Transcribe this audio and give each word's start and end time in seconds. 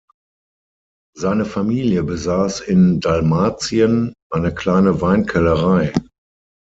Seine 1.15 1.45
Familie 1.45 2.01
besaß 2.01 2.61
in 2.61 3.01
Dalmatien 3.01 4.15
eine 4.31 4.51
kleine 4.51 4.99
Weinkellerei. 4.99 5.93